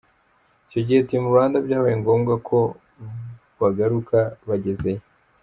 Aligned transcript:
Icyo 0.65 0.79
gihe 0.87 0.99
Team 1.07 1.23
Rwanda 1.31 1.57
byabaye 1.65 1.95
ngombwa 2.01 2.33
ko 2.47 2.59
bagaruka 3.61 4.17
bagezeyo. 4.49 5.03